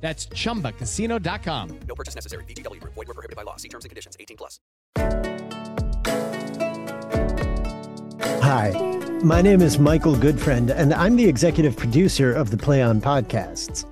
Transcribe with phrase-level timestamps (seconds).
[0.00, 1.80] That's chumbacasino.com.
[1.86, 2.44] No purchase necessary.
[2.44, 2.94] VGW Group.
[2.94, 3.56] Void were prohibited by law.
[3.56, 4.16] See terms and conditions.
[4.18, 4.58] 18 plus.
[8.42, 8.72] Hi,
[9.22, 13.84] my name is Michael Goodfriend, and I'm the executive producer of the Play On podcasts.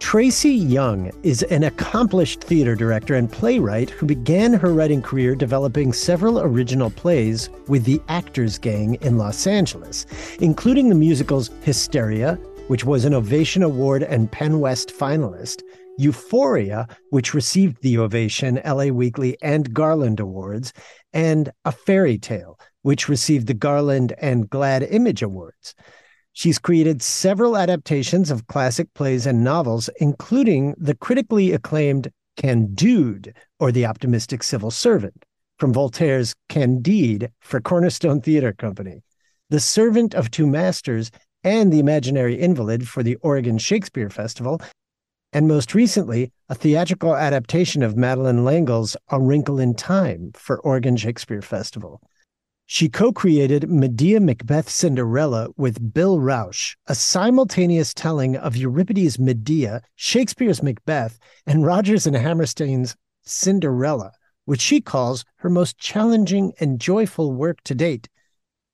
[0.00, 5.92] Tracy Young is an accomplished theater director and playwright who began her writing career developing
[5.92, 10.04] several original plays with the Actors Gang in Los Angeles,
[10.40, 12.38] including the musicals Hysteria,
[12.72, 15.60] which was an Ovation Award and PEN West finalist,
[15.98, 20.72] Euphoria, which received the Ovation, LA Weekly, and Garland Awards,
[21.12, 25.74] and A Fairy Tale, which received the Garland and Glad Image Awards.
[26.32, 33.70] She's created several adaptations of classic plays and novels, including the critically acclaimed Candide, or
[33.70, 35.26] The Optimistic Civil Servant,
[35.58, 39.02] from Voltaire's Candide for Cornerstone Theater Company,
[39.50, 41.10] The Servant of Two Masters,
[41.44, 44.60] and The Imaginary Invalid for the Oregon Shakespeare Festival,
[45.32, 50.96] and most recently, a theatrical adaptation of Madeleine L'Engle's A Wrinkle in Time for Oregon
[50.96, 52.00] Shakespeare Festival.
[52.66, 59.82] She co created Medea Macbeth Cinderella with Bill Rauch, a simultaneous telling of Euripides' Medea,
[59.96, 64.12] Shakespeare's Macbeth, and Rodgers and Hammerstein's Cinderella,
[64.44, 68.08] which she calls her most challenging and joyful work to date.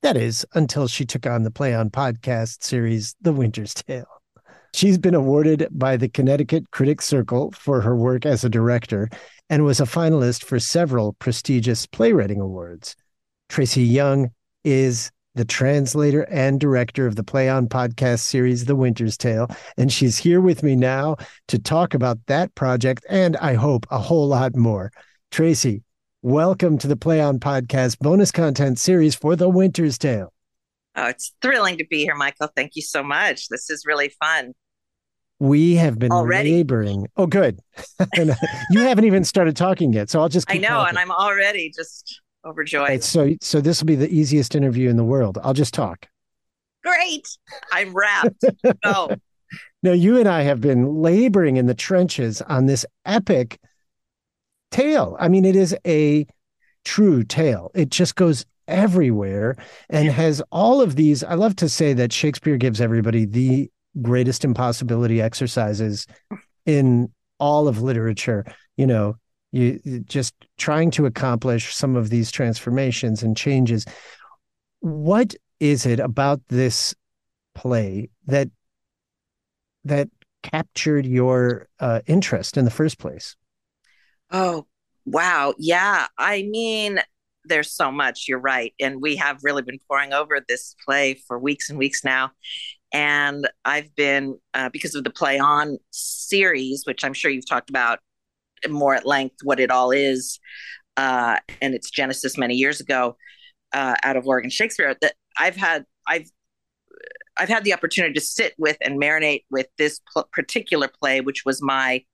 [0.03, 4.07] That is, until she took on the Play On podcast series, The Winter's Tale.
[4.73, 9.09] She's been awarded by the Connecticut Critics Circle for her work as a director
[9.51, 12.95] and was a finalist for several prestigious playwriting awards.
[13.49, 14.31] Tracy Young
[14.63, 19.51] is the translator and director of the Play On podcast series, The Winter's Tale.
[19.77, 21.17] And she's here with me now
[21.49, 24.93] to talk about that project and I hope a whole lot more.
[25.33, 25.83] Tracy,
[26.23, 30.33] welcome to the Play On podcast bonus content series for The Winter's Tale.
[30.97, 32.49] Oh, it's thrilling to be here, Michael.
[32.57, 33.49] Thank you so much.
[33.49, 34.55] This is really fun.
[35.39, 36.53] We have been Already?
[36.53, 37.07] laboring.
[37.17, 37.61] Oh, good.
[38.71, 40.51] You haven't even started talking yet, so I'll just.
[40.51, 40.89] I know, talking.
[40.91, 42.89] and I'm already just overjoyed.
[42.89, 45.39] Right, so, so this will be the easiest interview in the world.
[45.43, 46.09] I'll just talk.
[46.83, 47.29] Great.
[47.73, 48.45] I'm wrapped.
[48.85, 49.11] Go.
[49.83, 53.61] No, you and I have been laboring in the trenches on this epic
[54.71, 55.17] tale.
[55.19, 56.27] I mean, it is a
[56.85, 57.71] true tale.
[57.75, 59.57] It just goes everywhere
[59.89, 61.25] and has all of these.
[61.25, 63.71] I love to say that Shakespeare gives everybody the
[64.03, 66.07] greatest impossibility exercises
[66.67, 68.45] in all of literature.
[68.77, 69.17] You know,
[69.53, 73.85] you just trying to accomplish some of these transformations and changes.
[74.81, 76.95] What is it about this
[77.55, 78.49] play that
[79.85, 80.09] that
[80.43, 83.35] captured your uh, interest in the first place?
[84.31, 84.67] Oh,
[85.05, 85.55] wow.
[85.59, 86.07] Yeah.
[86.19, 87.01] I mean,
[87.45, 88.27] there's so much.
[88.29, 88.75] You're right.
[88.79, 92.31] And we have really been pouring over this play for weeks and weeks now.
[92.93, 97.71] And I've been, uh, because of the Play On series, which I'm sure you've talked
[97.71, 98.01] about
[98.69, 100.41] more at length, what it all is,
[100.97, 103.17] uh, and its genesis many years ago
[103.73, 106.31] uh, out of Oregon Shakespeare, that I've had, I've,
[107.37, 111.45] I've had the opportunity to sit with and marinate with this pl- particular play, which
[111.45, 112.05] was my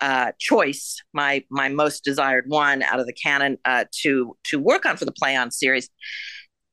[0.00, 4.86] uh, choice, my my most desired one out of the canon uh, to to work
[4.86, 5.88] on for the Play On series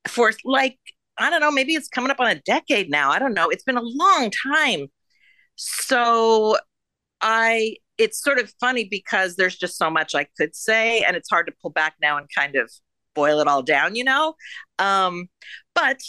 [0.07, 0.77] for like
[1.17, 3.11] I don't know, maybe it's coming up on a decade now.
[3.11, 3.49] I don't know.
[3.49, 4.87] It's been a long time.
[5.55, 6.57] So
[7.21, 11.29] I it's sort of funny because there's just so much I could say and it's
[11.29, 12.71] hard to pull back now and kind of
[13.13, 14.35] boil it all down, you know.
[14.79, 15.27] Um
[15.75, 15.99] but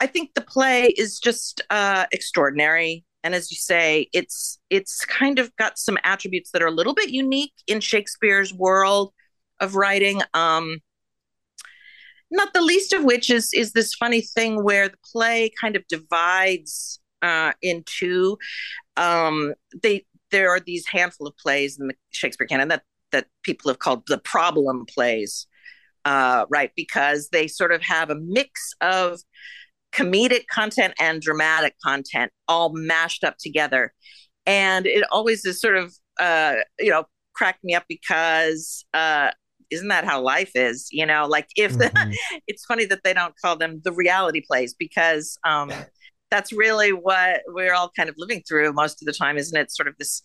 [0.00, 5.40] I think the play is just uh extraordinary and as you say it's it's kind
[5.40, 9.12] of got some attributes that are a little bit unique in Shakespeare's world
[9.58, 10.78] of writing um
[12.30, 15.82] not the least of which is is this funny thing where the play kind of
[15.88, 18.36] divides uh into
[18.96, 19.52] um
[19.82, 23.80] they there are these handful of plays in the Shakespeare canon that that people have
[23.80, 25.48] called the problem plays
[26.04, 26.70] uh right?
[26.76, 29.18] Because they sort of have a mix of
[29.92, 33.92] comedic content and dramatic content all mashed up together
[34.44, 37.04] and it always is sort of uh you know
[37.34, 39.30] cracked me up because uh
[39.70, 42.14] isn't that how life is you know like if the, Mhm.
[42.46, 45.72] it's funny that they don't call them the reality plays because um
[46.30, 49.70] that's really what we're all kind of living through most of the time, isn't it?
[49.70, 50.22] Sort of this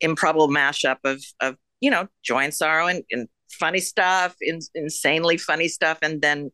[0.00, 3.28] improbable mashup of of you know joy and sorrow and, and
[3.58, 6.50] funny stuff, in, insanely funny stuff, and then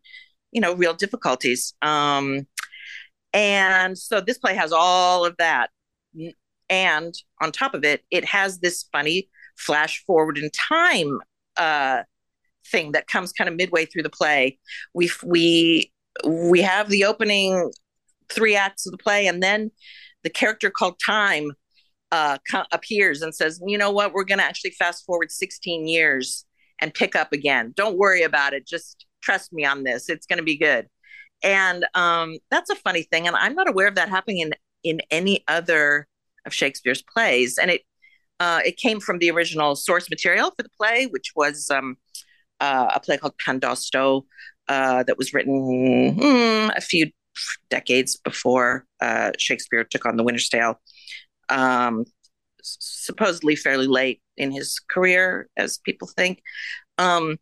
[0.52, 1.74] you know real difficulties.
[1.82, 2.46] Um,
[3.32, 5.70] and so this play has all of that,
[6.68, 11.18] and on top of it, it has this funny flash forward in time
[11.56, 12.02] uh,
[12.70, 14.58] thing that comes kind of midway through the play.
[14.94, 15.92] We we
[16.26, 17.70] we have the opening
[18.30, 19.70] three acts of the play, and then
[20.24, 21.52] the character called Time
[22.10, 24.12] uh, co- appears and says, "You know what?
[24.12, 26.44] We're going to actually fast forward 16 years
[26.80, 27.72] and pick up again.
[27.76, 28.66] Don't worry about it.
[28.66, 30.08] Just trust me on this.
[30.08, 30.86] It's going to be good."
[31.42, 34.52] And um, that's a funny thing, and I'm not aware of that happening in
[34.84, 36.06] in any other
[36.46, 37.58] of Shakespeare's plays.
[37.58, 37.82] And it
[38.40, 41.96] uh, it came from the original source material for the play, which was um,
[42.60, 44.22] uh, a play called Pandosto
[44.68, 47.10] uh, that was written hmm, a few
[47.70, 50.80] decades before uh, Shakespeare took on The Winter's Tale.
[51.48, 52.04] Um,
[52.62, 56.42] supposedly fairly late in his career, as people think.
[56.98, 57.38] Um,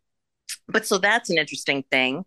[0.67, 2.25] but so that's an interesting thing.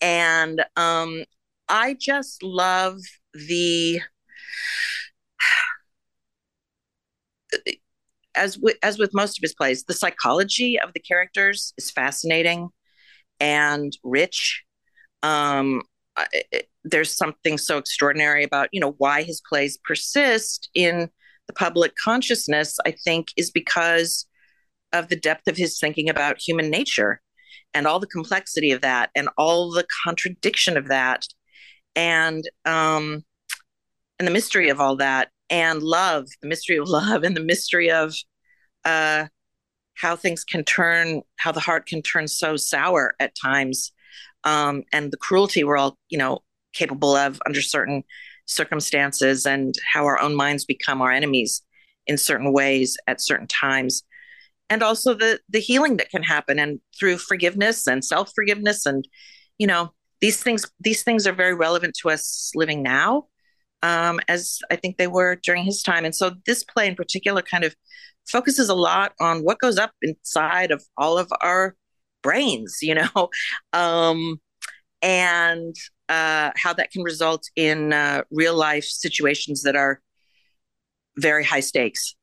[0.00, 1.24] And um,
[1.68, 2.98] I just love
[3.34, 4.00] the
[8.34, 12.68] as with, as with most of his plays, the psychology of the characters is fascinating
[13.40, 14.64] and rich.
[15.22, 15.82] Um,
[16.32, 21.10] it, there's something so extraordinary about you know why his plays persist in
[21.46, 22.78] the public consciousness.
[22.86, 24.26] I think is because
[24.92, 27.20] of the depth of his thinking about human nature
[27.74, 31.26] and all the complexity of that and all the contradiction of that
[31.94, 33.22] and um
[34.18, 37.90] and the mystery of all that and love the mystery of love and the mystery
[37.90, 38.14] of
[38.84, 39.26] uh,
[39.94, 43.92] how things can turn, how the heart can turn so sour at times,
[44.44, 46.38] um, and the cruelty we're all, you know,
[46.72, 48.04] capable of under certain
[48.46, 51.62] circumstances, and how our own minds become our enemies
[52.06, 54.04] in certain ways at certain times,
[54.70, 59.06] and also the the healing that can happen, and through forgiveness and self forgiveness, and
[59.58, 63.26] you know, these things these things are very relevant to us living now
[63.82, 66.04] um, as I think they were during his time.
[66.04, 67.74] And so this play in particular kind of
[68.28, 71.76] focuses a lot on what goes up inside of all of our
[72.22, 73.30] brains, you know,
[73.72, 74.40] um,
[75.02, 75.74] and
[76.08, 80.00] uh, how that can result in uh, real life situations that are
[81.16, 82.14] very high stakes.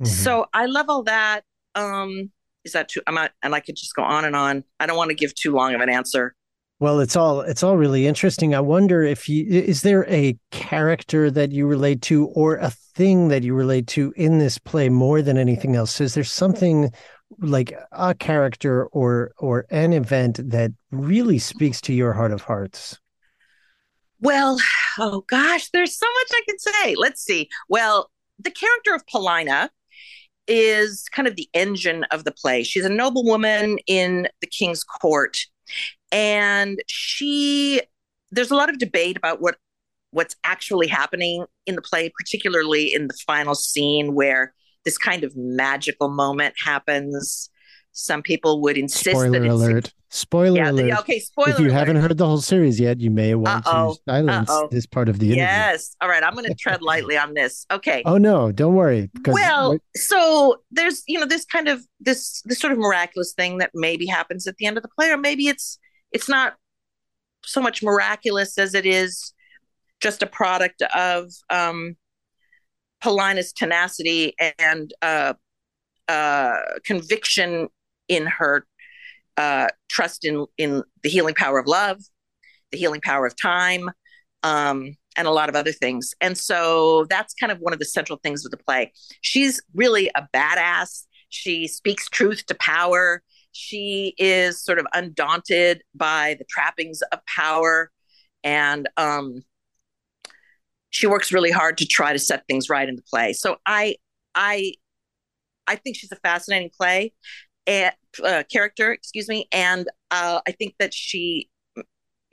[0.00, 0.12] Mm-hmm.
[0.12, 1.42] So I love all that.
[1.74, 2.30] Um,
[2.64, 3.02] is that too?
[3.06, 4.64] I'm not, and I could just go on and on.
[4.80, 6.34] I don't want to give too long of an answer.
[6.80, 8.54] Well, it's all it's all really interesting.
[8.54, 13.28] I wonder if you is there a character that you relate to or a thing
[13.28, 16.00] that you relate to in this play more than anything else?
[16.00, 16.90] Is there something
[17.38, 22.98] like a character or or an event that really speaks to your heart of hearts?
[24.20, 24.58] Well,
[24.98, 26.94] oh gosh, there's so much I can say.
[26.96, 27.48] Let's see.
[27.68, 29.70] Well, the character of Paulina
[30.46, 32.62] is kind of the engine of the play.
[32.62, 35.38] She's a noblewoman in the king's court
[36.12, 37.80] and she
[38.30, 39.56] there's a lot of debate about what
[40.10, 44.54] what's actually happening in the play particularly in the final scene where
[44.84, 47.50] this kind of magical moment happens
[47.92, 51.74] some people would insist spoiler that alert spoiler yeah, alert okay spoiler if you alert.
[51.74, 53.94] haven't heard the whole series yet you may want Uh-oh.
[53.94, 54.68] to silence Uh-oh.
[54.70, 57.66] this part of the interview yes all right i'm going to tread lightly on this
[57.72, 62.60] okay oh no don't worry well so there's you know this kind of this this
[62.60, 65.48] sort of miraculous thing that maybe happens at the end of the play or maybe
[65.48, 65.80] it's
[66.12, 66.54] it's not
[67.44, 69.32] so much miraculous as it is
[70.00, 71.96] just a product of um,
[73.02, 75.34] Paulina's tenacity and uh,
[76.08, 77.68] uh, conviction
[78.08, 78.66] in her
[79.36, 81.98] uh, trust in in the healing power of love,
[82.72, 83.90] the healing power of time,
[84.42, 86.14] um, and a lot of other things.
[86.20, 88.92] And so that's kind of one of the central things of the play.
[89.20, 91.04] She's really a badass.
[91.28, 93.22] She speaks truth to power
[93.54, 97.90] she is sort of undaunted by the trappings of power
[98.42, 99.42] and um,
[100.90, 103.94] she works really hard to try to set things right in the play so i
[104.34, 104.72] i
[105.68, 107.12] i think she's a fascinating play
[107.66, 111.48] uh, character excuse me and uh, i think that she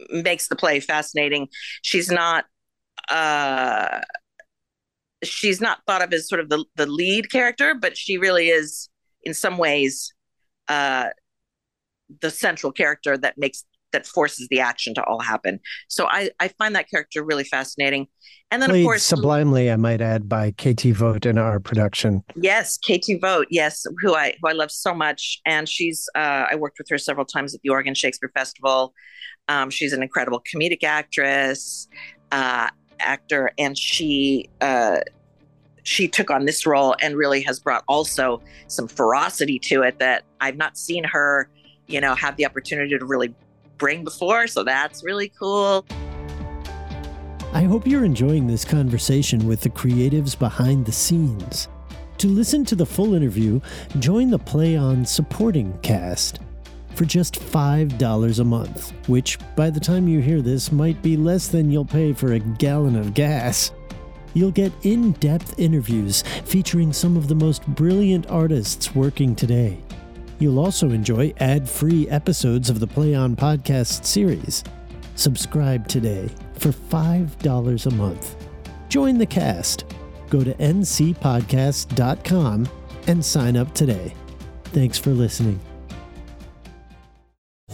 [0.09, 1.47] makes the play fascinating.
[1.81, 2.45] She's not
[3.09, 4.01] uh
[5.23, 8.89] she's not thought of as sort of the the lead character but she really is
[9.23, 10.13] in some ways
[10.67, 11.09] uh,
[12.21, 15.59] the central character that makes that forces the action to all happen.
[15.87, 18.07] So I I find that character really fascinating.
[18.49, 22.21] And then played of course sublimely i might add by KT Vogt in our production
[22.35, 26.55] Yes, KT Vogt, Yes, who I who I love so much, and she's uh, I
[26.55, 28.93] worked with her several times at the Oregon Shakespeare Festival.
[29.47, 31.87] Um, she's an incredible comedic actress,
[32.31, 32.69] uh,
[32.99, 34.99] actor, and she uh,
[35.83, 40.23] she took on this role and really has brought also some ferocity to it that
[40.39, 41.49] I've not seen her,
[41.87, 43.33] you know, have the opportunity to really
[43.81, 44.47] bring before.
[44.47, 45.85] So that's really cool.
[47.51, 51.67] I hope you're enjoying this conversation with the creatives behind the scenes.
[52.19, 53.59] To listen to the full interview,
[53.97, 56.39] join the Play On supporting cast
[56.95, 61.47] for just $5 a month, which by the time you hear this might be less
[61.47, 63.71] than you'll pay for a gallon of gas.
[64.35, 69.79] You'll get in depth interviews featuring some of the most brilliant artists working today.
[70.41, 74.63] You'll also enjoy ad free episodes of the Play On podcast series.
[75.13, 78.35] Subscribe today for $5 a month.
[78.89, 79.85] Join the cast.
[80.31, 82.67] Go to ncpodcast.com
[83.05, 84.15] and sign up today.
[84.63, 85.59] Thanks for listening.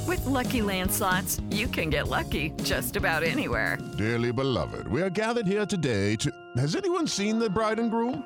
[0.05, 3.77] With Lucky Land slots, you can get lucky just about anywhere.
[3.97, 6.29] Dearly beloved, we are gathered here today to.
[6.57, 8.25] Has anyone seen the bride and groom?